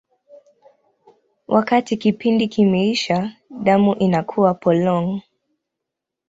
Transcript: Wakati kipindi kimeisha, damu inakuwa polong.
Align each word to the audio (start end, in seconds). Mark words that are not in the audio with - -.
Wakati 1.47 1.97
kipindi 1.97 2.47
kimeisha, 2.47 3.33
damu 3.49 3.95
inakuwa 3.95 4.53
polong. 4.53 5.21